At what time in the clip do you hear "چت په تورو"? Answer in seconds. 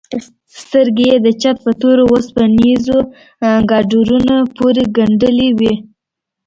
1.41-2.03